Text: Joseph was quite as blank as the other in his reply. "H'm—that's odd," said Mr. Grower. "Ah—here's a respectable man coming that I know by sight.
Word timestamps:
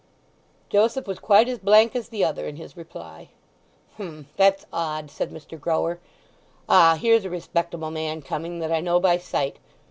Joseph 0.67 1.05
was 1.05 1.19
quite 1.19 1.47
as 1.47 1.59
blank 1.59 1.95
as 1.95 2.09
the 2.09 2.25
other 2.25 2.47
in 2.47 2.55
his 2.55 2.75
reply. 2.75 3.29
"H'm—that's 3.99 4.65
odd," 4.73 5.11
said 5.11 5.29
Mr. 5.31 5.59
Grower. 5.61 5.99
"Ah—here's 6.67 7.23
a 7.23 7.29
respectable 7.29 7.91
man 7.91 8.23
coming 8.23 8.57
that 8.61 8.71
I 8.71 8.79
know 8.79 8.99
by 8.99 9.19
sight. 9.19 9.57